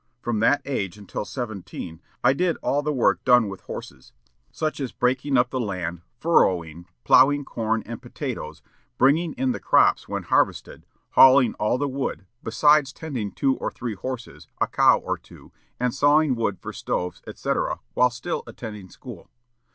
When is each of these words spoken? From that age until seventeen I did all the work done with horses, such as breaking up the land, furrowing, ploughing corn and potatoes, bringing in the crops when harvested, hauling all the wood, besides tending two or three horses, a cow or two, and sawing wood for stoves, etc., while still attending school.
From 0.19 0.39
that 0.39 0.63
age 0.65 0.97
until 0.97 1.25
seventeen 1.25 2.01
I 2.23 2.33
did 2.33 2.57
all 2.63 2.81
the 2.81 2.91
work 2.91 3.23
done 3.23 3.47
with 3.47 3.61
horses, 3.61 4.13
such 4.51 4.79
as 4.79 4.91
breaking 4.91 5.37
up 5.37 5.51
the 5.51 5.59
land, 5.59 6.01
furrowing, 6.19 6.87
ploughing 7.03 7.45
corn 7.45 7.83
and 7.85 8.01
potatoes, 8.01 8.63
bringing 8.97 9.33
in 9.33 9.51
the 9.51 9.59
crops 9.59 10.09
when 10.09 10.23
harvested, 10.23 10.87
hauling 11.11 11.53
all 11.59 11.77
the 11.77 11.87
wood, 11.87 12.25
besides 12.41 12.91
tending 12.91 13.31
two 13.31 13.57
or 13.57 13.69
three 13.69 13.93
horses, 13.93 14.47
a 14.59 14.65
cow 14.65 14.97
or 14.97 15.19
two, 15.19 15.51
and 15.79 15.93
sawing 15.93 16.33
wood 16.33 16.57
for 16.57 16.73
stoves, 16.73 17.21
etc., 17.27 17.79
while 17.93 18.09
still 18.09 18.41
attending 18.47 18.89
school. 18.89 19.29